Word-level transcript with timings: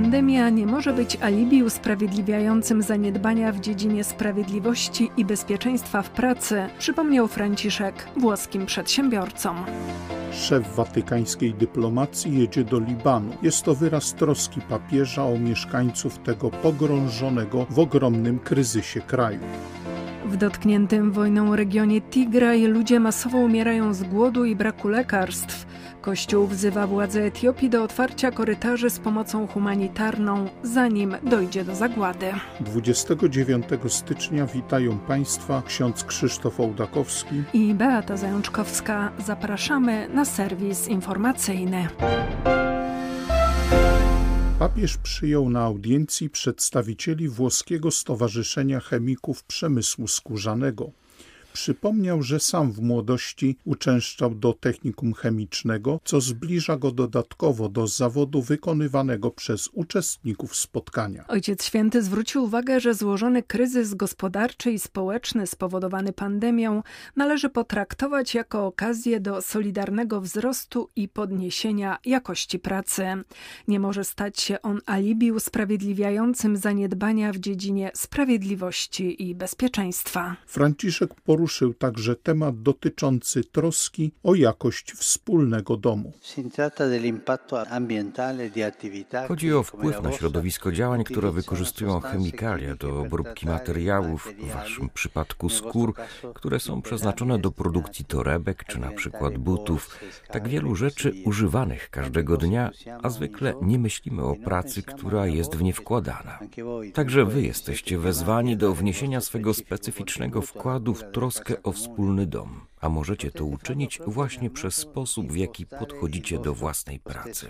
Pandemia 0.00 0.50
nie 0.50 0.66
może 0.66 0.92
być 0.92 1.16
alibi 1.20 1.62
usprawiedliwiającym 1.62 2.82
zaniedbania 2.82 3.52
w 3.52 3.60
dziedzinie 3.60 4.04
sprawiedliwości 4.04 5.10
i 5.16 5.24
bezpieczeństwa 5.24 6.02
w 6.02 6.10
pracy, 6.10 6.62
przypomniał 6.78 7.28
Franciszek 7.28 8.08
włoskim 8.16 8.66
przedsiębiorcom. 8.66 9.56
Szef 10.32 10.74
watykańskiej 10.74 11.54
dyplomacji 11.54 12.38
jedzie 12.38 12.64
do 12.64 12.78
Libanu. 12.78 13.32
Jest 13.42 13.62
to 13.62 13.74
wyraz 13.74 14.14
troski 14.14 14.60
papieża 14.60 15.24
o 15.24 15.38
mieszkańców 15.38 16.18
tego 16.18 16.50
pogrążonego 16.50 17.66
w 17.70 17.78
ogromnym 17.78 18.38
kryzysie 18.38 19.00
kraju. 19.00 19.40
W 20.26 20.36
dotkniętym 20.36 21.12
wojną 21.12 21.56
regionie 21.56 22.00
Tigraj 22.00 22.62
ludzie 22.62 23.00
masowo 23.00 23.38
umierają 23.38 23.94
z 23.94 24.02
głodu 24.02 24.44
i 24.44 24.56
braku 24.56 24.88
lekarstw. 24.88 25.66
Kościół 26.00 26.46
wzywa 26.46 26.86
władze 26.86 27.24
Etiopii 27.24 27.70
do 27.70 27.82
otwarcia 27.82 28.30
korytarzy 28.30 28.90
z 28.90 28.98
pomocą 28.98 29.46
humanitarną, 29.46 30.48
zanim 30.62 31.16
dojdzie 31.22 31.64
do 31.64 31.74
zagłady. 31.74 32.26
29 32.60 33.64
stycznia 33.88 34.46
witają 34.46 34.98
Państwa 34.98 35.62
ksiądz 35.66 36.04
Krzysztof 36.04 36.60
Ołdakowski 36.60 37.42
i 37.52 37.74
Beata 37.74 38.16
Zajączkowska. 38.16 39.12
Zapraszamy 39.26 40.08
na 40.08 40.24
serwis 40.24 40.88
informacyjny. 40.88 41.88
Papież 44.58 44.96
przyjął 44.96 45.50
na 45.50 45.60
audiencji 45.60 46.30
przedstawicieli 46.30 47.28
włoskiego 47.28 47.90
Stowarzyszenia 47.90 48.80
Chemików 48.80 49.44
Przemysłu 49.44 50.08
Skórzanego. 50.08 50.90
Przypomniał, 51.52 52.22
że 52.22 52.40
sam 52.40 52.72
w 52.72 52.80
młodości 52.80 53.56
uczęszczał 53.64 54.34
do 54.34 54.52
technikum 54.52 55.14
chemicznego, 55.14 56.00
co 56.04 56.20
zbliża 56.20 56.76
go 56.76 56.90
dodatkowo 56.90 57.68
do 57.68 57.86
zawodu 57.86 58.42
wykonywanego 58.42 59.30
przez 59.30 59.68
uczestników 59.72 60.56
spotkania. 60.56 61.24
Ojciec 61.28 61.64
Święty 61.64 62.02
zwrócił 62.02 62.44
uwagę, 62.44 62.80
że 62.80 62.94
złożony 62.94 63.42
kryzys 63.42 63.94
gospodarczy 63.94 64.72
i 64.72 64.78
społeczny 64.78 65.46
spowodowany 65.46 66.12
pandemią 66.12 66.82
należy 67.16 67.48
potraktować 67.48 68.34
jako 68.34 68.66
okazję 68.66 69.20
do 69.20 69.42
solidarnego 69.42 70.20
wzrostu 70.20 70.90
i 70.96 71.08
podniesienia 71.08 71.98
jakości 72.04 72.58
pracy. 72.58 73.04
Nie 73.68 73.80
może 73.80 74.04
stać 74.04 74.40
się 74.40 74.62
on 74.62 74.80
alibi 74.86 75.32
usprawiedliwiającym 75.32 76.56
zaniedbania 76.56 77.32
w 77.32 77.38
dziedzinie 77.38 77.90
sprawiedliwości 77.94 79.28
i 79.28 79.34
bezpieczeństwa. 79.34 80.36
Franciszek 80.46 81.14
poruszył 81.40 81.74
także 81.74 82.16
temat 82.16 82.62
dotyczący 82.62 83.44
troski 83.44 84.12
o 84.22 84.34
jakość 84.34 84.92
wspólnego 84.92 85.76
domu. 85.76 86.12
Chodzi 89.28 89.52
o 89.52 89.62
wpływ 89.62 90.02
na 90.02 90.12
środowisko 90.12 90.72
działań, 90.72 91.04
które 91.04 91.32
wykorzystują 91.32 92.00
chemikalia 92.00 92.76
do 92.76 93.00
obróbki 93.00 93.46
materiałów, 93.46 94.28
w 94.38 94.52
waszym 94.54 94.88
przypadku 94.94 95.48
skór, 95.48 95.94
które 96.34 96.60
są 96.60 96.82
przeznaczone 96.82 97.38
do 97.38 97.50
produkcji 97.50 98.04
torebek 98.04 98.64
czy 98.64 98.80
na 98.80 98.90
przykład 98.90 99.38
butów. 99.38 99.98
Tak 100.28 100.48
wielu 100.48 100.74
rzeczy 100.74 101.12
używanych 101.24 101.90
każdego 101.90 102.36
dnia, 102.36 102.70
a 103.02 103.08
zwykle 103.08 103.54
nie 103.62 103.78
myślimy 103.78 104.22
o 104.22 104.36
pracy, 104.36 104.82
która 104.82 105.26
jest 105.26 105.56
w 105.56 105.62
nie 105.62 105.72
wkładana. 105.72 106.38
Także 106.94 107.24
wy 107.24 107.42
jesteście 107.42 107.98
wezwani 107.98 108.56
do 108.56 108.74
wniesienia 108.74 109.20
swego 109.20 109.54
specyficznego 109.54 110.42
wkładu 110.42 110.94
w 110.94 111.04
troskę 111.12 111.29
troskę 111.30 111.62
o 111.62 111.72
wspólny 111.72 112.26
dom, 112.26 112.60
a 112.80 112.88
możecie 112.88 113.30
to 113.30 113.44
uczynić 113.44 114.00
właśnie 114.06 114.50
przez 114.50 114.76
sposób, 114.76 115.32
w 115.32 115.36
jaki 115.36 115.66
podchodzicie 115.66 116.38
do 116.38 116.54
własnej 116.54 117.00
pracy. 117.00 117.46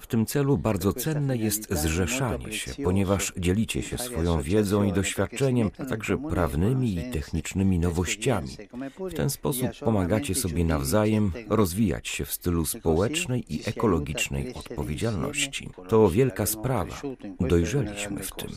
W 0.00 0.06
tym 0.06 0.26
celu 0.26 0.58
bardzo 0.58 0.92
cenne 0.92 1.36
jest 1.36 1.74
zrzeszanie 1.74 2.52
się, 2.52 2.82
ponieważ 2.84 3.32
dzielicie 3.36 3.82
się 3.82 3.98
swoją 3.98 4.42
wiedzą 4.42 4.84
i 4.84 4.92
doświadczeniem, 4.92 5.70
a 5.78 5.84
także 5.84 6.18
prawnymi 6.18 6.98
i 6.98 7.10
technicznymi 7.10 7.78
nowościami. 7.78 8.56
W 9.10 9.14
ten 9.14 9.30
sposób 9.30 9.68
pomagacie 9.80 10.34
sobie 10.34 10.64
nawzajem 10.64 11.32
rozwijać 11.48 12.08
się 12.08 12.24
w 12.24 12.32
stylu 12.32 12.66
społecznej 12.66 13.54
i 13.54 13.68
ekologicznej 13.68 14.54
odpowiedzialności. 14.54 15.70
To 15.88 16.10
wielka 16.10 16.46
sprawa. 16.46 17.02
Dojrzeliśmy 17.40 18.22
w 18.22 18.32
tym. 18.32 18.50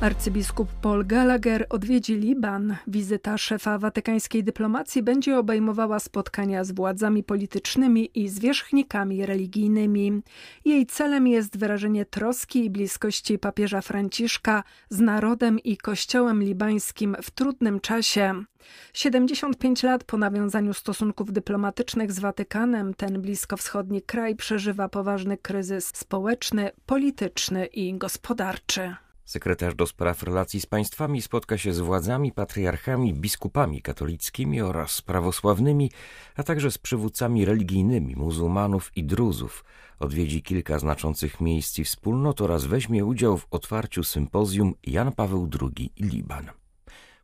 Arcybiskup 0.00 0.68
Paul 0.82 1.06
Gallagher 1.06 1.66
odwiedzi 1.68 2.16
Liban. 2.16 2.76
Wizyta 2.86 3.38
szefa 3.38 3.78
watykańskiej 3.78 4.44
dyplomacji 4.44 5.02
będzie 5.02 5.38
obejmowała 5.38 5.98
spotkania 5.98 6.64
z 6.64 6.72
władzami 6.72 7.24
politycznymi 7.24 8.10
i 8.14 8.28
zwierzchnikami 8.28 9.26
religijnymi. 9.26 10.22
Jej 10.64 10.86
celem 10.86 11.26
jest 11.26 11.58
wyrażenie 11.58 12.04
troski 12.04 12.64
i 12.64 12.70
bliskości 12.70 13.38
papieża 13.38 13.80
Franciszka 13.80 14.64
z 14.88 15.00
narodem 15.00 15.58
i 15.58 15.76
kościołem 15.76 16.42
libańskim 16.42 17.16
w 17.22 17.30
trudnym 17.30 17.80
czasie. 17.80 18.44
75 18.92 19.82
lat 19.82 20.04
po 20.04 20.16
nawiązaniu 20.16 20.74
stosunków 20.74 21.32
dyplomatycznych 21.32 22.12
z 22.12 22.18
Watykanem 22.18 22.94
ten 22.94 23.22
bliskowschodni 23.22 24.02
kraj 24.02 24.36
przeżywa 24.36 24.88
poważny 24.88 25.36
kryzys 25.36 25.86
społeczny, 25.86 26.70
polityczny 26.86 27.66
i 27.66 27.94
gospodarczy. 27.94 28.94
Sekretarz 29.30 29.74
do 29.74 29.86
spraw 29.86 30.22
relacji 30.22 30.60
z 30.60 30.66
państwami 30.66 31.22
spotka 31.22 31.58
się 31.58 31.72
z 31.72 31.80
władzami, 31.80 32.32
patriarchami, 32.32 33.14
biskupami 33.14 33.82
katolickimi 33.82 34.60
oraz 34.60 35.02
prawosławnymi, 35.02 35.90
a 36.34 36.42
także 36.42 36.70
z 36.70 36.78
przywódcami 36.78 37.44
religijnymi 37.44 38.16
muzułmanów 38.16 38.90
i 38.96 39.04
druzów. 39.04 39.64
Odwiedzi 39.98 40.42
kilka 40.42 40.78
znaczących 40.78 41.40
miejsc 41.40 41.78
i 41.78 41.84
wspólnot 41.84 42.40
oraz 42.40 42.64
weźmie 42.64 43.04
udział 43.04 43.38
w 43.38 43.46
otwarciu 43.50 44.04
sympozjum 44.04 44.74
Jan 44.86 45.12
Paweł 45.12 45.48
II 45.60 45.92
i 45.96 46.04
Liban. 46.04 46.50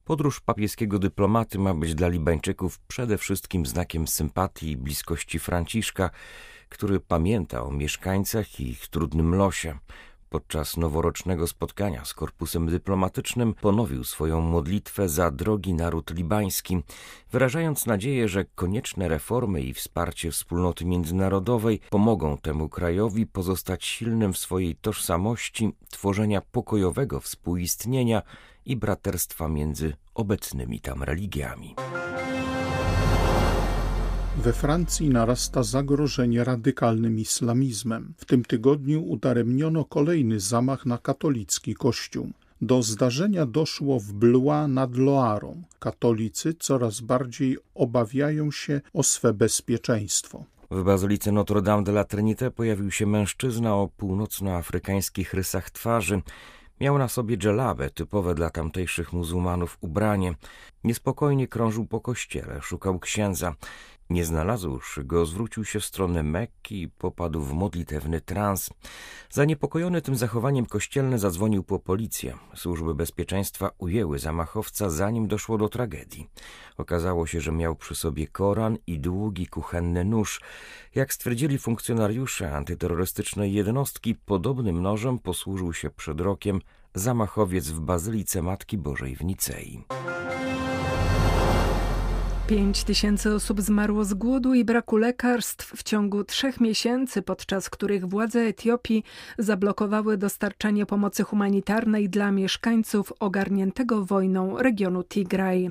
Podróż 0.05 0.41
papieskiego 0.41 0.99
dyplomaty 0.99 1.59
ma 1.59 1.75
być 1.75 1.95
dla 1.95 2.09
Libańczyków 2.09 2.79
przede 2.79 3.19
wszystkim 3.19 3.67
znakiem 3.67 4.09
sympatii 4.09 4.71
i 4.71 4.77
bliskości 4.77 5.39
Franciszka, 5.39 6.11
który 6.69 7.01
pamięta 7.01 7.63
o 7.63 7.71
mieszkańcach 7.71 8.61
i 8.61 8.69
ich 8.69 8.89
trudnym 8.89 9.35
losie 9.35 9.79
podczas 10.31 10.77
noworocznego 10.77 11.47
spotkania 11.47 12.05
z 12.05 12.15
korpusem 12.15 12.67
dyplomatycznym 12.67 13.55
ponowił 13.55 14.05
swoją 14.05 14.41
modlitwę 14.41 15.09
za 15.09 15.31
drogi 15.31 15.75
naród 15.75 16.15
libański, 16.15 16.83
wyrażając 17.33 17.87
nadzieję, 17.87 18.29
że 18.29 18.45
konieczne 18.45 19.09
reformy 19.09 19.63
i 19.63 19.75
wsparcie 19.75 20.31
wspólnoty 20.31 20.85
międzynarodowej 20.85 21.81
pomogą 21.91 22.39
temu 22.39 22.69
krajowi 22.69 23.27
pozostać 23.27 23.85
silnym 23.85 24.33
w 24.33 24.39
swojej 24.39 24.77
tożsamości, 24.77 25.73
tworzenia 25.91 26.41
pokojowego 26.41 27.21
współistnienia 27.21 28.23
i 28.67 28.77
braterstwa 28.77 29.49
między 29.49 29.97
obecnymi 30.15 30.81
tam 30.81 31.03
religiami. 31.03 31.75
We 34.45 34.53
Francji 34.53 35.09
narasta 35.09 35.63
zagrożenie 35.63 36.45
radykalnym 36.45 37.19
islamizmem. 37.19 38.15
W 38.17 38.25
tym 38.25 38.45
tygodniu 38.45 39.03
udaremniono 39.03 39.85
kolejny 39.85 40.41
zamach 40.41 40.87
na 40.87 40.99
katolicki 40.99 41.75
kościół. 41.75 42.31
Do 42.61 42.83
zdarzenia 42.83 43.47
doszło 43.47 44.01
w 44.01 44.13
Blois 44.13 44.69
nad 44.69 44.97
Loarą. 44.97 45.63
Katolicy 45.79 46.55
coraz 46.55 47.01
bardziej 47.01 47.59
obawiają 47.75 48.51
się 48.51 48.81
o 48.95 49.03
swe 49.03 49.35
bezpieczeństwo. 49.35 50.45
W 50.71 50.83
bazylice 50.83 51.33
Notre-Dame 51.33 51.85
de 51.85 51.93
la 51.93 52.05
Trinité 52.05 52.51
pojawił 52.51 52.91
się 52.91 53.07
mężczyzna 53.07 53.75
o 53.75 53.89
północnoafrykańskich 53.97 55.35
rysach 55.35 55.71
twarzy. 55.71 56.23
Miał 56.81 56.99
na 56.99 57.09
sobie 57.09 57.37
dżelabę, 57.37 57.91
typowe 57.91 58.35
dla 58.35 58.51
tamtejszych 58.51 59.13
muzułmanów 59.13 59.79
ubranie. 59.81 60.35
Niespokojnie 60.87 61.49
krążył 61.49 61.87
po 61.87 62.01
kościele, 62.01 62.63
szukał 62.63 62.99
księdza. 62.99 63.55
Nie 64.11 64.25
znalazłszy 64.25 65.05
go, 65.05 65.27
zwrócił 65.27 65.65
się 65.65 65.81
w 65.81 65.85
stronę 65.85 66.23
Mekki 66.23 66.83
i 66.83 66.89
popadł 66.89 67.41
w 67.41 67.53
modlitewny 67.53 68.21
trans. 68.21 68.71
Zaniepokojony 69.31 70.03
tym 70.03 70.17
zachowaniem 70.17 70.67
kościelny 70.67 71.19
zadzwonił 71.19 71.63
po 71.63 71.79
policję. 71.79 72.39
Służby 72.55 72.95
bezpieczeństwa 72.95 73.71
ujęły 73.79 74.19
zamachowca, 74.19 74.91
zanim 74.91 75.29
doszło 75.29 75.59
do 75.59 75.69
tragedii. 75.69 76.31
Okazało 76.77 77.27
się, 77.27 77.41
że 77.41 77.53
miał 77.53 77.77
przy 77.77 77.95
sobie 77.95 78.27
Koran 78.27 78.79
i 78.87 78.99
długi 78.99 79.47
kuchenny 79.47 80.05
nóż. 80.05 80.41
Jak 80.95 81.15
stwierdzili 81.15 81.59
funkcjonariusze 81.59 82.57
antyterrorystycznej 82.57 83.53
jednostki, 83.53 84.15
podobnym 84.15 84.83
nożem 84.83 85.19
posłużył 85.19 85.73
się 85.73 85.91
przed 85.91 86.21
rokiem 86.21 86.61
zamachowiec 86.95 87.69
w 87.69 87.81
Bazylice 87.81 88.43
Matki 88.43 88.79
Bożej 88.79 89.17
w 89.17 89.25
Nicei. 89.25 89.85
5 92.49 92.85
tysięcy 92.85 93.35
osób 93.35 93.61
zmarło 93.61 94.05
z 94.05 94.15
głodu 94.15 94.55
i 94.55 94.65
braku 94.65 94.97
lekarstw 94.97 95.73
w 95.77 95.83
ciągu 95.83 96.25
trzech 96.25 96.61
miesięcy, 96.61 97.23
podczas 97.23 97.71
których 97.71 98.09
władze 98.09 98.41
Etiopii 98.41 99.05
zablokowały 99.39 100.17
dostarczanie 100.17 100.87
pomocy 100.87 101.23
humanitarnej 101.23 102.09
dla 102.09 102.33
mieszkańców 102.33 103.13
ogarniętego 103.21 104.05
wojną 104.05 104.59
regionu 104.59 105.05
Tigraj. 105.05 105.71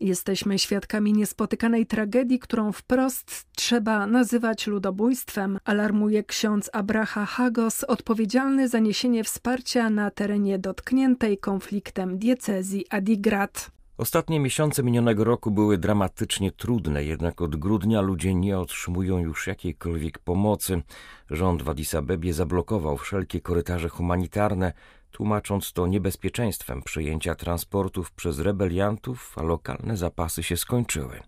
Jesteśmy 0.00 0.58
świadkami 0.58 1.12
niespotykanej 1.12 1.86
tragedii, 1.86 2.38
którą 2.38 2.72
wprost 2.72 3.46
trzeba 3.56 4.06
nazywać 4.06 4.66
ludobójstwem, 4.66 5.58
alarmuje 5.64 6.24
ksiądz 6.24 6.70
Abraha 6.72 7.26
Hagos, 7.26 7.84
odpowiedzialny 7.84 8.68
za 8.68 8.78
niesienie 8.78 9.24
wsparcia 9.24 9.90
na 9.90 10.10
terenie 10.10 10.58
dotkniętej 10.58 11.38
konfliktem 11.38 12.18
diecezji 12.18 12.84
Adigrat. 12.90 13.79
Ostatnie 14.00 14.40
miesiące 14.40 14.82
minionego 14.82 15.24
roku 15.24 15.50
były 15.50 15.78
dramatycznie 15.78 16.52
trudne, 16.52 17.04
jednak 17.04 17.40
od 17.40 17.56
grudnia 17.56 18.00
ludzie 18.00 18.34
nie 18.34 18.58
otrzymują 18.58 19.18
już 19.18 19.46
jakiejkolwiek 19.46 20.18
pomocy. 20.18 20.82
Rząd 21.30 21.62
w 21.62 21.68
Addis 21.68 21.94
Abebie 21.94 22.34
zablokował 22.34 22.96
wszelkie 22.96 23.40
korytarze 23.40 23.88
humanitarne, 23.88 24.72
tłumacząc 25.10 25.72
to 25.72 25.86
niebezpieczeństwem 25.86 26.82
przejęcia 26.82 27.34
transportów 27.34 28.12
przez 28.12 28.38
rebeliantów, 28.38 29.38
a 29.38 29.42
lokalne 29.42 29.96
zapasy 29.96 30.42
się 30.42 30.56
skończyły. 30.56 31.20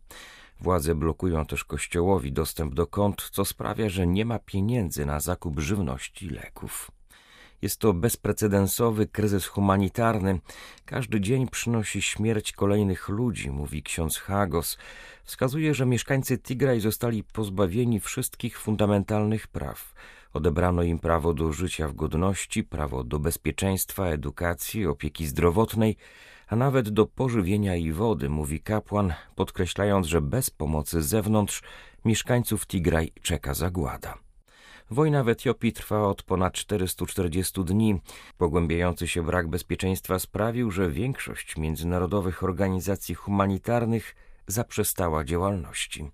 Władze 0.61 0.95
blokują 0.95 1.47
też 1.47 1.65
kościołowi 1.65 2.33
dostęp 2.33 2.75
do 2.75 2.87
kont, 2.87 3.31
co 3.33 3.45
sprawia, 3.45 3.89
że 3.89 4.07
nie 4.07 4.25
ma 4.25 4.39
pieniędzy 4.39 5.07
na 5.07 5.21
zakup 5.21 5.61
żywności 5.61 6.27
i 6.27 6.31
leków. 6.31 6.91
Jest 7.63 7.79
to 7.79 7.93
bezprecedensowy 7.93 9.07
kryzys 9.07 9.47
humanitarny. 9.47 10.41
Każdy 10.85 11.21
dzień 11.21 11.49
przynosi 11.49 12.03
śmierć 12.03 12.53
kolejnych 12.53 13.09
ludzi, 13.09 13.51
mówi 13.51 13.83
ksiądz 13.83 14.19
Hagos. 14.19 14.79
Wskazuje, 15.25 15.75
że 15.75 15.87
mieszkańcy 15.87 16.39
Tigraj 16.39 16.81
zostali 16.81 17.25
pozbawieni 17.25 18.01
wszystkich 18.01 18.59
fundamentalnych 18.59 19.47
praw. 19.47 19.95
Odebrano 20.33 20.83
im 20.83 20.99
prawo 20.99 21.35
do 21.35 21.53
życia 21.53 21.89
w 21.89 21.95
godności, 21.95 22.65
prawo 22.65 23.05
do 23.05 23.19
bezpieczeństwa, 23.19 24.07
edukacji, 24.07 24.87
opieki 24.87 25.27
zdrowotnej, 25.27 25.97
a 26.47 26.57
nawet 26.57 26.89
do 26.89 27.07
pożywienia 27.07 27.77
i 27.77 27.93
wody, 27.93 28.29
mówi 28.29 28.61
kapłan, 28.61 29.15
podkreślając, 29.35 30.07
że 30.07 30.23
bez 30.23 30.51
pomocy 30.51 31.03
z 31.03 31.07
zewnątrz 31.07 31.63
mieszkańców 32.05 32.67
Tigraj 32.67 33.13
czeka 33.23 33.55
zagłada. 33.55 34.32
Wojna 34.93 35.25
w 35.25 35.29
Etiopii 35.29 35.73
trwa 35.73 36.09
od 36.09 36.23
ponad 36.23 36.53
440 36.53 37.65
dni. 37.65 38.01
Pogłębiający 38.39 39.09
się 39.09 39.23
brak 39.23 39.49
bezpieczeństwa 39.49 40.19
sprawił, 40.19 40.71
że 40.71 40.91
większość 40.91 41.57
międzynarodowych 41.57 42.43
organizacji 42.43 43.15
humanitarnych 43.15 44.15
zaprzestała 44.47 45.25
działalności. 45.25 46.11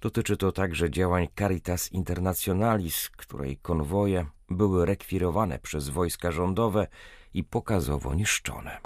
Dotyczy 0.00 0.36
to 0.36 0.52
także 0.52 0.90
działań 0.90 1.28
Caritas 1.38 1.92
Internationalis, 1.92 3.10
której 3.10 3.56
konwoje 3.56 4.26
były 4.50 4.86
rekwirowane 4.86 5.58
przez 5.58 5.88
wojska 5.88 6.32
rządowe 6.32 6.86
i 7.34 7.44
pokazowo 7.44 8.14
niszczone. 8.14 8.78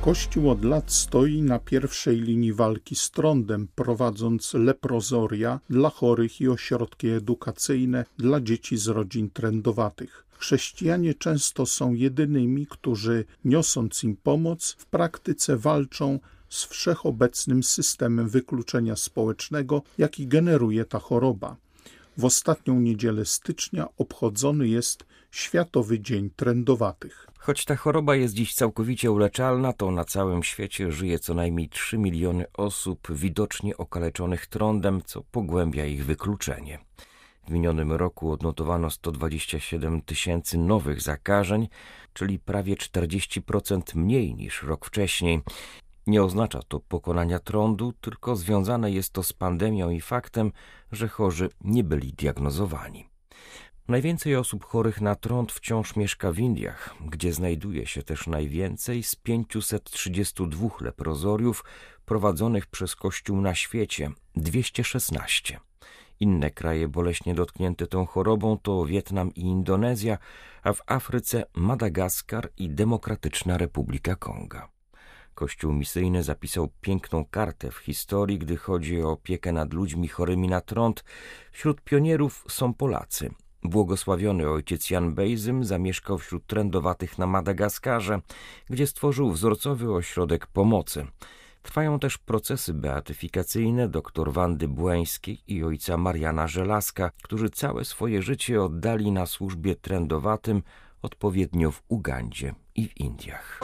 Kościół 0.00 0.50
od 0.50 0.64
lat 0.64 0.92
stoi 0.92 1.42
na 1.42 1.58
pierwszej 1.58 2.20
linii 2.20 2.52
walki 2.52 2.96
z 2.96 3.10
trądem, 3.10 3.68
prowadząc 3.74 4.54
leprozoria 4.54 5.60
dla 5.70 5.90
chorych 5.90 6.40
i 6.40 6.48
ośrodki 6.48 7.08
edukacyjne 7.08 8.04
dla 8.18 8.40
dzieci 8.40 8.76
z 8.76 8.86
rodzin 8.86 9.30
trędowatych. 9.30 10.26
Chrześcijanie 10.32 11.14
często 11.14 11.66
są 11.66 11.94
jedynymi, 11.94 12.66
którzy, 12.66 13.24
niosąc 13.44 14.04
im 14.04 14.16
pomoc, 14.16 14.76
w 14.78 14.86
praktyce 14.86 15.56
walczą 15.56 16.18
z 16.48 16.64
wszechobecnym 16.64 17.62
systemem 17.62 18.28
wykluczenia 18.28 18.96
społecznego, 18.96 19.82
jaki 19.98 20.26
generuje 20.26 20.84
ta 20.84 20.98
choroba. 20.98 21.56
W 22.16 22.24
ostatnią 22.24 22.80
niedzielę 22.80 23.24
stycznia 23.24 23.88
obchodzony 23.96 24.68
jest 24.68 25.04
Światowy 25.30 26.00
Dzień 26.00 26.30
Trędowatych. 26.36 27.26
Choć 27.38 27.64
ta 27.64 27.76
choroba 27.76 28.16
jest 28.16 28.34
dziś 28.34 28.54
całkowicie 28.54 29.10
uleczalna, 29.10 29.72
to 29.72 29.90
na 29.90 30.04
całym 30.04 30.42
świecie 30.42 30.92
żyje 30.92 31.18
co 31.18 31.34
najmniej 31.34 31.68
3 31.68 31.98
miliony 31.98 32.44
osób 32.52 33.08
widocznie 33.10 33.76
okaleczonych 33.76 34.46
trądem, 34.46 35.02
co 35.04 35.22
pogłębia 35.22 35.86
ich 35.86 36.04
wykluczenie. 36.04 36.78
W 37.48 37.50
minionym 37.50 37.92
roku 37.92 38.32
odnotowano 38.32 38.90
127 38.90 40.02
tysięcy 40.02 40.58
nowych 40.58 41.00
zakażeń, 41.00 41.68
czyli 42.12 42.38
prawie 42.38 42.76
40% 42.76 43.96
mniej 43.96 44.34
niż 44.34 44.62
rok 44.62 44.86
wcześniej. 44.86 45.40
Nie 46.06 46.22
oznacza 46.22 46.60
to 46.68 46.80
pokonania 46.80 47.38
trądu, 47.38 47.92
tylko 48.00 48.36
związane 48.36 48.90
jest 48.90 49.12
to 49.12 49.22
z 49.22 49.32
pandemią 49.32 49.90
i 49.90 50.00
faktem, 50.00 50.52
że 50.92 51.08
chorzy 51.08 51.48
nie 51.60 51.84
byli 51.84 52.12
diagnozowani. 52.12 53.10
Najwięcej 53.90 54.36
osób 54.36 54.64
chorych 54.64 55.00
na 55.00 55.14
trąd 55.14 55.52
wciąż 55.52 55.96
mieszka 55.96 56.32
w 56.32 56.38
Indiach, 56.38 56.94
gdzie 57.06 57.32
znajduje 57.32 57.86
się 57.86 58.02
też 58.02 58.26
najwięcej 58.26 59.02
z 59.02 59.16
532 59.16 60.68
leprozoriów 60.80 61.64
prowadzonych 62.04 62.66
przez 62.66 62.96
Kościół 62.96 63.40
na 63.40 63.54
świecie 63.54 64.10
216. 64.36 65.60
Inne 66.20 66.50
kraje 66.50 66.88
boleśnie 66.88 67.34
dotknięte 67.34 67.86
tą 67.86 68.06
chorobą 68.06 68.58
to 68.58 68.84
Wietnam 68.84 69.34
i 69.34 69.40
Indonezja, 69.40 70.18
a 70.62 70.72
w 70.72 70.82
Afryce 70.86 71.44
Madagaskar 71.54 72.50
i 72.56 72.70
Demokratyczna 72.70 73.58
Republika 73.58 74.16
Konga. 74.16 74.68
Kościół 75.34 75.72
misyjny 75.72 76.22
zapisał 76.22 76.68
piękną 76.80 77.24
kartę 77.24 77.70
w 77.70 77.76
historii, 77.76 78.38
gdy 78.38 78.56
chodzi 78.56 79.02
o 79.02 79.10
opiekę 79.10 79.52
nad 79.52 79.72
ludźmi 79.72 80.08
chorymi 80.08 80.48
na 80.48 80.60
trąd. 80.60 81.04
Wśród 81.52 81.80
pionierów 81.80 82.44
są 82.48 82.74
Polacy– 82.74 83.30
Błogosławiony 83.62 84.48
ojciec 84.48 84.90
Jan 84.90 85.14
Bejzym 85.14 85.64
zamieszkał 85.64 86.18
wśród 86.18 86.46
trędowatych 86.46 87.18
na 87.18 87.26
Madagaskarze, 87.26 88.20
gdzie 88.70 88.86
stworzył 88.86 89.30
wzorcowy 89.30 89.92
ośrodek 89.92 90.46
pomocy. 90.46 91.06
Trwają 91.62 91.98
też 91.98 92.18
procesy 92.18 92.74
beatyfikacyjne 92.74 93.88
dr 93.88 94.32
Wandy 94.32 94.68
Błeńskiej 94.68 95.38
i 95.48 95.64
ojca 95.64 95.96
Mariana 95.96 96.46
Żelazka, 96.46 97.10
którzy 97.22 97.50
całe 97.50 97.84
swoje 97.84 98.22
życie 98.22 98.62
oddali 98.62 99.12
na 99.12 99.26
służbie 99.26 99.76
trędowatym, 99.76 100.62
odpowiednio 101.02 101.70
w 101.70 101.82
Ugandzie 101.88 102.54
i 102.74 102.88
w 102.88 102.96
Indiach. 102.96 103.60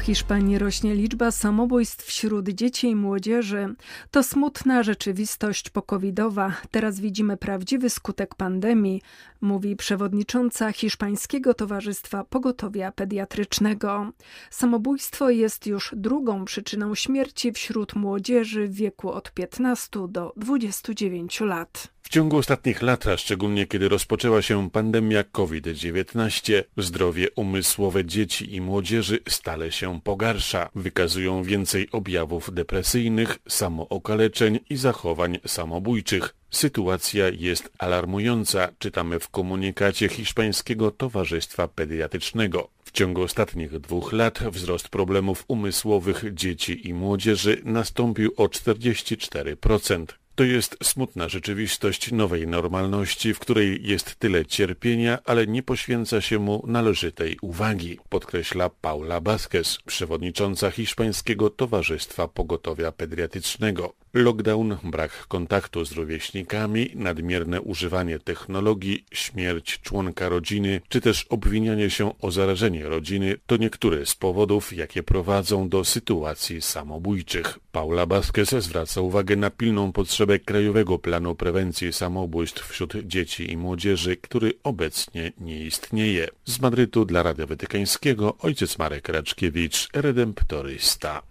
Hiszpanii 0.00 0.58
rośnie 0.58 0.94
liczba 0.94 1.30
samobójstw 1.30 2.06
wśród 2.06 2.48
dzieci 2.48 2.88
i 2.88 2.96
młodzieży. 2.96 3.74
To 4.10 4.22
smutna 4.22 4.82
rzeczywistość 4.82 5.70
pokowidowa. 5.70 6.52
Teraz 6.70 7.00
widzimy 7.00 7.36
prawdziwy 7.36 7.90
skutek 7.90 8.34
pandemii, 8.34 9.02
mówi 9.40 9.76
przewodnicząca 9.76 10.72
Hiszpańskiego 10.72 11.54
Towarzystwa 11.54 12.24
Pogotowia 12.24 12.92
Pediatrycznego. 12.92 14.12
Samobójstwo 14.50 15.30
jest 15.30 15.66
już 15.66 15.94
drugą 15.96 16.44
przyczyną 16.44 16.94
śmierci 16.94 17.52
wśród 17.52 17.94
młodzieży 17.94 18.68
w 18.68 18.74
wieku 18.74 19.10
od 19.10 19.32
15 19.32 19.88
do 20.08 20.32
29 20.36 21.40
lat. 21.40 21.99
W 22.10 22.12
ciągu 22.12 22.36
ostatnich 22.36 22.82
lat, 22.82 23.06
a 23.06 23.16
szczególnie 23.16 23.66
kiedy 23.66 23.88
rozpoczęła 23.88 24.42
się 24.42 24.70
pandemia 24.70 25.24
COVID-19, 25.24 26.62
zdrowie 26.76 27.30
umysłowe 27.36 28.04
dzieci 28.04 28.54
i 28.54 28.60
młodzieży 28.60 29.18
stale 29.28 29.72
się 29.72 30.00
pogarsza. 30.00 30.70
Wykazują 30.74 31.42
więcej 31.42 31.88
objawów 31.92 32.54
depresyjnych, 32.54 33.38
samookaleczeń 33.48 34.58
i 34.70 34.76
zachowań 34.76 35.38
samobójczych. 35.46 36.34
Sytuacja 36.50 37.28
jest 37.28 37.70
alarmująca, 37.78 38.68
czytamy 38.78 39.20
w 39.20 39.28
komunikacie 39.28 40.08
Hiszpańskiego 40.08 40.90
Towarzystwa 40.90 41.68
Pediatrycznego. 41.68 42.70
W 42.84 42.90
ciągu 42.90 43.22
ostatnich 43.22 43.78
dwóch 43.78 44.12
lat 44.12 44.38
wzrost 44.50 44.88
problemów 44.88 45.44
umysłowych 45.48 46.24
dzieci 46.34 46.88
i 46.88 46.94
młodzieży 46.94 47.60
nastąpił 47.64 48.32
o 48.36 48.46
44%. 48.46 50.06
To 50.40 50.44
jest 50.44 50.76
smutna 50.82 51.28
rzeczywistość 51.28 52.12
nowej 52.12 52.46
normalności, 52.46 53.34
w 53.34 53.38
której 53.38 53.80
jest 53.82 54.16
tyle 54.16 54.46
cierpienia, 54.46 55.18
ale 55.24 55.46
nie 55.46 55.62
poświęca 55.62 56.20
się 56.20 56.38
mu 56.38 56.64
należytej 56.66 57.38
uwagi, 57.42 57.98
podkreśla 58.08 58.70
Paula 58.70 59.20
Basquez, 59.20 59.78
przewodnicząca 59.86 60.70
Hiszpańskiego 60.70 61.50
Towarzystwa 61.50 62.28
Pogotowia 62.28 62.92
Pediatrycznego. 62.92 63.99
Lockdown, 64.14 64.76
brak 64.82 65.26
kontaktu 65.28 65.84
z 65.84 65.92
rówieśnikami, 65.92 66.90
nadmierne 66.94 67.60
używanie 67.60 68.18
technologii, 68.18 69.04
śmierć 69.12 69.80
członka 69.80 70.28
rodziny, 70.28 70.80
czy 70.88 71.00
też 71.00 71.26
obwinianie 71.28 71.90
się 71.90 72.18
o 72.18 72.30
zarażenie 72.30 72.84
rodziny 72.84 73.36
to 73.46 73.56
niektóre 73.56 74.06
z 74.06 74.14
powodów, 74.14 74.72
jakie 74.72 75.02
prowadzą 75.02 75.68
do 75.68 75.84
sytuacji 75.84 76.62
samobójczych. 76.62 77.58
Paula 77.72 78.06
Basquez 78.06 78.50
zwraca 78.50 79.00
uwagę 79.00 79.36
na 79.36 79.50
pilną 79.50 79.92
potrzebę 79.92 80.38
Krajowego 80.38 80.98
Planu 80.98 81.34
Prewencji 81.34 81.92
Samobójstw 81.92 82.68
wśród 82.68 82.94
dzieci 83.04 83.52
i 83.52 83.56
młodzieży, 83.56 84.16
który 84.16 84.52
obecnie 84.64 85.32
nie 85.40 85.64
istnieje. 85.64 86.28
Z 86.44 86.60
Madrytu 86.60 87.04
dla 87.04 87.22
Radia 87.22 87.46
Watykańskiego 87.46 88.36
ojciec 88.38 88.78
Marek 88.78 89.08
Raczkiewicz, 89.08 89.88
redemptorysta. 89.92 91.22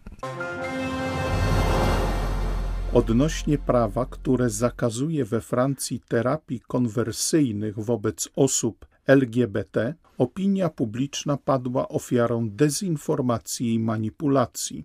Odnośnie 2.93 3.57
prawa, 3.57 4.05
które 4.05 4.49
zakazuje 4.49 5.25
we 5.25 5.41
Francji 5.41 5.99
terapii 6.07 6.59
konwersyjnych 6.59 7.79
wobec 7.79 8.29
osób 8.35 8.85
LGBT, 9.07 9.93
opinia 10.17 10.69
publiczna 10.69 11.37
padła 11.37 11.87
ofiarą 11.87 12.49
dezinformacji 12.49 13.73
i 13.73 13.79
manipulacji, 13.79 14.83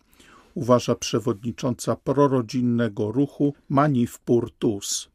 uważa 0.54 0.94
przewodnicząca 0.94 1.96
prorodzinnego 1.96 3.12
ruchu 3.12 3.54
Manif 3.68 4.18
pour 4.18 4.50
tous. 4.58 5.13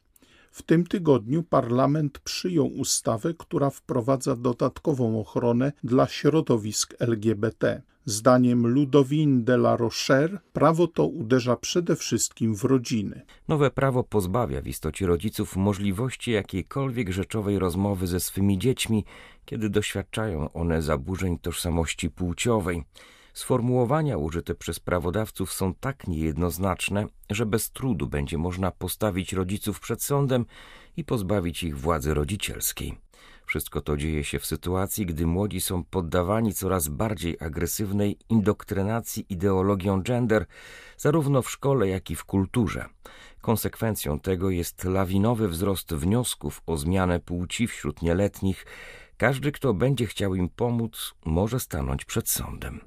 W 0.50 0.62
tym 0.62 0.86
tygodniu 0.86 1.42
parlament 1.42 2.18
przyjął 2.18 2.66
ustawę, 2.66 3.34
która 3.34 3.70
wprowadza 3.70 4.36
dodatkową 4.36 5.20
ochronę 5.20 5.72
dla 5.84 6.06
środowisk 6.06 6.94
LGBT. 6.98 7.82
Zdaniem 8.04 8.66
Ludowin 8.66 9.44
de 9.44 9.54
la 9.54 9.76
Rocher 9.76 10.40
prawo 10.52 10.86
to 10.86 11.06
uderza 11.06 11.56
przede 11.56 11.96
wszystkim 11.96 12.56
w 12.56 12.64
rodziny. 12.64 13.22
Nowe 13.48 13.70
prawo 13.70 14.04
pozbawia 14.04 14.62
w 14.62 14.66
istocie 14.66 15.06
rodziców 15.06 15.56
możliwości 15.56 16.30
jakiejkolwiek 16.30 17.10
rzeczowej 17.10 17.58
rozmowy 17.58 18.06
ze 18.06 18.20
swymi 18.20 18.58
dziećmi, 18.58 19.04
kiedy 19.44 19.70
doświadczają 19.70 20.52
one 20.52 20.82
zaburzeń 20.82 21.38
tożsamości 21.38 22.10
płciowej. 22.10 22.84
Sformułowania 23.34 24.16
użyte 24.16 24.54
przez 24.54 24.80
prawodawców 24.80 25.52
są 25.52 25.74
tak 25.74 26.06
niejednoznaczne, 26.06 27.06
że 27.30 27.46
bez 27.46 27.70
trudu 27.70 28.06
będzie 28.06 28.38
można 28.38 28.70
postawić 28.70 29.32
rodziców 29.32 29.80
przed 29.80 30.02
sądem 30.02 30.46
i 30.96 31.04
pozbawić 31.04 31.62
ich 31.62 31.78
władzy 31.78 32.14
rodzicielskiej. 32.14 32.98
Wszystko 33.46 33.80
to 33.80 33.96
dzieje 33.96 34.24
się 34.24 34.38
w 34.38 34.46
sytuacji, 34.46 35.06
gdy 35.06 35.26
młodzi 35.26 35.60
są 35.60 35.84
poddawani 35.84 36.54
coraz 36.54 36.88
bardziej 36.88 37.36
agresywnej 37.40 38.18
indoktrynacji 38.28 39.26
ideologią 39.28 40.02
gender, 40.02 40.46
zarówno 40.96 41.42
w 41.42 41.50
szkole, 41.50 41.88
jak 41.88 42.10
i 42.10 42.16
w 42.16 42.24
kulturze. 42.24 42.86
Konsekwencją 43.40 44.20
tego 44.20 44.50
jest 44.50 44.84
lawinowy 44.84 45.48
wzrost 45.48 45.94
wniosków 45.94 46.62
o 46.66 46.76
zmianę 46.76 47.20
płci 47.20 47.66
wśród 47.66 48.02
nieletnich. 48.02 48.66
Każdy, 49.20 49.52
kto 49.52 49.74
będzie 49.74 50.06
chciał 50.06 50.34
im 50.34 50.48
pomóc, 50.48 51.14
może 51.24 51.60
stanąć 51.60 52.04
przed 52.04 52.28
sądem. 52.28 52.80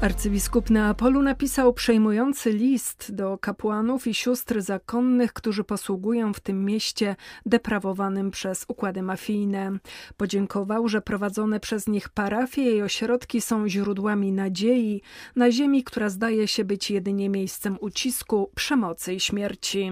Arcybiskup 0.00 0.70
Neapolu 0.70 1.22
napisał 1.22 1.72
przejmujący 1.72 2.52
list 2.52 3.14
do 3.14 3.38
kapłanów 3.38 4.06
i 4.06 4.14
sióstr 4.14 4.60
zakonnych, 4.60 5.32
którzy 5.32 5.64
posługują 5.64 6.32
w 6.32 6.40
tym 6.40 6.64
mieście 6.64 7.16
deprawowanym 7.46 8.30
przez 8.30 8.64
układy 8.68 9.02
mafijne. 9.02 9.78
Podziękował, 10.16 10.88
że 10.88 11.00
prowadzone 11.00 11.60
przez 11.60 11.86
nich 11.86 12.08
parafie 12.08 12.76
i 12.76 12.82
ośrodki 12.82 13.40
są 13.40 13.68
źródłami 13.68 14.32
nadziei 14.32 15.02
na 15.36 15.50
ziemi, 15.50 15.84
która 15.84 16.08
zdaje 16.08 16.48
się 16.48 16.64
być 16.64 16.90
jedynie 16.90 17.28
miejscem 17.28 17.78
ucisku, 17.80 18.50
przemocy 18.54 19.14
i 19.14 19.20
śmierci. 19.20 19.90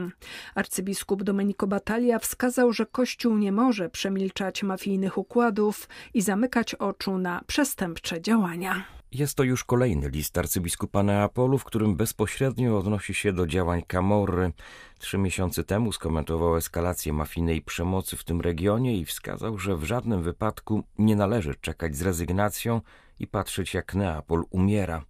Arcybiskup 0.55 1.23
Domenico 1.23 1.67
Battaglia 1.67 2.19
wskazał, 2.19 2.73
że 2.73 2.87
Kościół 2.87 3.37
nie 3.37 3.53
może 3.53 3.89
przemilczać 3.89 4.63
mafijnych 4.63 5.19
układów 5.19 5.89
i 6.15 6.23
zamykać 6.23 6.75
oczu 6.75 7.19
na 7.19 7.41
przestępcze 7.47 8.21
działania. 8.21 8.97
Jest 9.19 9.37
to 9.37 9.43
już 9.43 9.65
kolejny 9.65 10.09
list 10.09 10.39
arcybiskupa 10.39 11.03
Neapolu, 11.03 11.59
w 11.59 11.65
którym 11.65 11.97
bezpośrednio 11.97 12.79
odnosi 12.79 13.15
się 13.15 13.33
do 13.33 13.47
działań 13.47 13.83
Camorry. 13.83 14.53
Trzy 14.99 15.19
miesiące 15.19 15.65
temu 15.65 15.93
skomentował 15.93 16.57
eskalację 16.57 17.13
mafijnej 17.13 17.63
przemocy 17.63 18.17
w 18.17 18.25
tym 18.25 18.41
regionie 18.41 18.99
i 18.99 19.05
wskazał, 19.05 19.59
że 19.59 19.77
w 19.77 19.85
żadnym 19.85 20.23
wypadku 20.23 20.85
nie 20.99 21.17
należy 21.17 21.55
czekać 21.55 21.97
z 21.97 22.03
rezygnacją 22.03 22.81
i 23.19 23.27
patrzeć 23.27 23.75
jak 23.75 23.95
Neapol 23.95 24.45
umiera. 24.51 25.05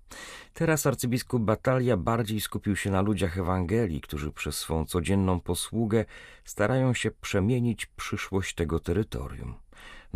Teraz 0.55 0.87
arcybiskup 0.87 1.43
Batalia 1.43 1.97
bardziej 1.97 2.41
skupił 2.41 2.77
się 2.77 2.91
na 2.91 3.01
ludziach 3.01 3.39
Ewangelii, 3.39 4.01
którzy 4.01 4.33
przez 4.33 4.59
swą 4.59 4.85
codzienną 4.85 5.41
posługę 5.41 6.05
starają 6.45 6.95
się 6.95 7.11
przemienić 7.11 7.87
przyszłość 7.87 8.55
tego 8.55 8.81
terytorium 8.81 9.55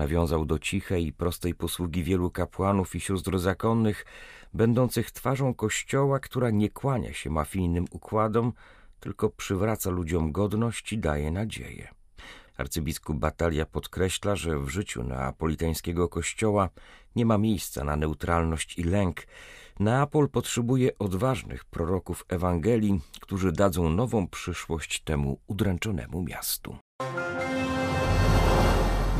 nawiązał 0.00 0.44
do 0.44 0.58
cichej 0.58 1.06
i 1.06 1.12
prostej 1.12 1.54
posługi 1.54 2.02
wielu 2.02 2.30
kapłanów 2.30 2.94
i 2.94 3.00
sióstr 3.00 3.38
zakonnych, 3.38 4.06
będących 4.54 5.10
twarzą 5.10 5.54
Kościoła, 5.54 6.20
która 6.20 6.50
nie 6.50 6.70
kłania 6.70 7.12
się 7.12 7.30
mafijnym 7.30 7.84
układom, 7.90 8.52
tylko 9.00 9.30
przywraca 9.30 9.90
ludziom 9.90 10.32
godność 10.32 10.92
i 10.92 10.98
daje 10.98 11.30
nadzieję. 11.30 11.88
Arcybiskup 12.56 13.16
Batalia 13.16 13.66
podkreśla, 13.66 14.36
że 14.36 14.58
w 14.58 14.68
życiu 14.68 15.02
neapolitańskiego 15.02 16.08
kościoła 16.08 16.68
nie 17.16 17.26
ma 17.26 17.38
miejsca 17.38 17.84
na 17.84 17.96
neutralność 17.96 18.78
i 18.78 18.82
lęk. 18.82 19.26
Neapol 19.80 20.28
potrzebuje 20.28 20.98
odważnych 20.98 21.64
proroków 21.64 22.24
Ewangelii, 22.28 23.00
którzy 23.20 23.52
dadzą 23.52 23.90
nową 23.90 24.28
przyszłość 24.28 25.00
temu 25.00 25.40
udręczonemu 25.46 26.22
miastu. 26.22 26.76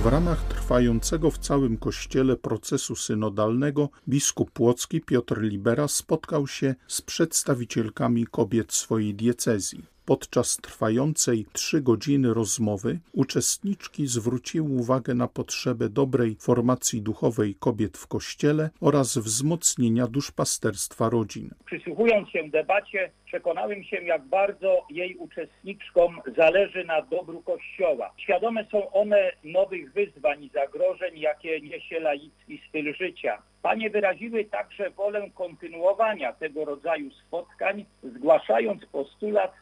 W 0.03 0.07
ramach 0.07 0.43
trwającego 0.49 1.31
w 1.31 1.39
całym 1.39 1.77
kościele 1.77 2.37
procesu 2.37 2.97
synodalnego 2.97 3.89
biskup 4.09 4.51
Płocki 4.51 5.01
Piotr 5.01 5.41
Libera 5.41 5.89
spotkał 5.89 6.47
się 6.47 6.75
z 6.87 7.03
przedstawicielkami 7.03 8.27
kobiet 8.27 8.73
swojej 8.73 9.15
diecezji. 9.15 9.85
Podczas 10.11 10.57
trwającej 10.57 11.47
trzy 11.53 11.81
godziny 11.81 12.35
rozmowy 12.35 12.99
uczestniczki 13.13 14.07
zwróciły 14.07 14.69
uwagę 14.69 15.15
na 15.15 15.29
potrzebę 15.29 15.89
dobrej 15.89 16.37
formacji 16.41 17.03
duchowej 17.03 17.55
kobiet 17.55 17.99
w 17.99 18.07
Kościele 18.07 18.71
oraz 18.81 19.19
wzmocnienia 19.19 20.07
duszpasterstwa 20.07 21.09
rodzin. 21.09 21.51
Przysłuchując 21.65 22.29
się 22.29 22.49
debacie, 22.49 23.11
przekonałem 23.25 23.85
się, 23.85 23.97
jak 23.97 24.23
bardzo 24.23 24.87
jej 24.91 25.17
uczestniczkom 25.17 26.21
zależy 26.37 26.85
na 26.85 27.03
dobru 27.03 27.43
Kościoła. 27.43 28.13
Świadome 28.17 28.67
są 28.71 28.93
one 28.93 29.33
nowych 29.45 29.93
wyzwań 29.93 30.45
i 30.45 30.51
zagrożeń, 30.55 31.19
jakie 31.19 31.61
niesie 31.61 32.01
laicki 32.01 32.61
styl 32.69 32.95
życia. 32.95 33.43
Panie 33.63 33.91
wyraziły 33.91 34.45
także 34.45 34.91
wolę 34.91 35.31
kontynuowania 35.35 36.33
tego 36.33 36.65
rodzaju 36.65 37.11
spotkań, 37.11 37.85
zgłaszając 38.03 38.87
postulat 38.87 39.53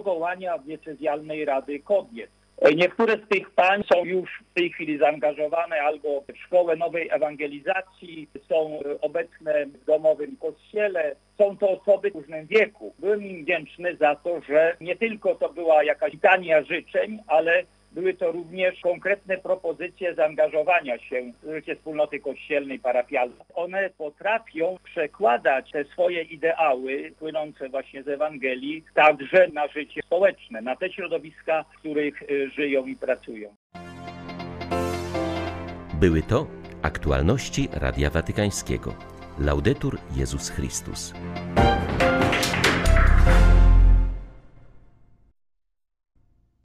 powołania 0.00 0.58
diecezjalnej 0.58 1.44
Rady 1.44 1.80
Kobiet. 1.80 2.30
Niektóre 2.76 3.16
z 3.16 3.28
tych 3.28 3.50
pań 3.50 3.82
są 3.92 4.04
już 4.04 4.42
w 4.50 4.54
tej 4.54 4.72
chwili 4.72 4.98
zaangażowane 4.98 5.76
albo 5.80 6.20
w 6.20 6.38
szkołę 6.38 6.76
nowej 6.76 7.08
ewangelizacji, 7.12 8.28
są 8.48 8.80
obecne 9.00 9.66
w 9.66 9.84
domowym 9.84 10.36
kościele. 10.36 11.16
Są 11.38 11.56
to 11.56 11.70
osoby 11.70 12.10
w 12.10 12.14
różnym 12.14 12.46
wieku. 12.46 12.94
Byłem 12.98 13.22
im 13.22 13.42
wdzięczny 13.42 13.96
za 13.96 14.14
to, 14.16 14.40
że 14.40 14.76
nie 14.80 14.96
tylko 14.96 15.34
to 15.34 15.48
była 15.48 15.84
jakaś 15.84 16.12
litania 16.12 16.62
życzeń, 16.62 17.18
ale 17.26 17.62
były 17.94 18.14
to 18.14 18.32
również 18.32 18.80
konkretne 18.80 19.38
propozycje 19.38 20.14
zaangażowania 20.14 20.98
się 20.98 21.32
w 21.42 21.54
życie 21.54 21.76
wspólnoty 21.76 22.20
kościelnej, 22.20 22.78
parafialnej. 22.78 23.38
One 23.54 23.90
potrafią 23.98 24.78
przekładać 24.84 25.70
te 25.70 25.84
swoje 25.84 26.22
ideały 26.22 27.12
płynące 27.18 27.68
właśnie 27.68 28.02
z 28.02 28.08
Ewangelii 28.08 28.84
także 28.94 29.48
na 29.48 29.68
życie 29.68 30.00
społeczne, 30.06 30.62
na 30.62 30.76
te 30.76 30.92
środowiska, 30.92 31.64
w 31.74 31.78
których 31.78 32.22
y, 32.22 32.50
żyją 32.50 32.86
i 32.86 32.96
pracują. 32.96 33.54
Były 36.00 36.22
to 36.22 36.46
aktualności 36.82 37.68
Radia 37.72 38.10
Watykańskiego. 38.10 38.94
Laudetur 39.38 39.98
Jezus 40.16 40.50
Chrystus. 40.50 41.14